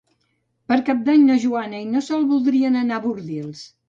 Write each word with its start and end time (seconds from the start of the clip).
Per 0.71 0.77
Cap 0.87 1.03
d'Any 1.09 1.27
na 1.27 1.35
Joana 1.43 1.81
i 1.83 1.89
na 1.97 2.01
Sol 2.05 2.25
voldrien 2.31 2.79
anar 2.81 2.99
a 3.01 3.05
Bordils. 3.05 3.61